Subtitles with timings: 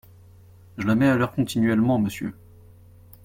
[0.79, 2.33] Je la mets à l’heure continuellement, monsieur.